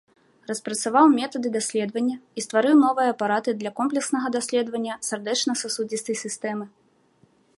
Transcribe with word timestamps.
Распрацаваў 0.51 1.05
метады 1.17 1.47
даследавання 1.57 2.15
і 2.39 2.45
стварыў 2.45 2.75
новыя 2.85 3.07
апараты 3.15 3.49
для 3.61 3.71
комплекснага 3.81 4.27
даследавання 4.39 4.93
сардэчна-сасудзістай 5.09 6.15
сістэмы. 6.25 6.65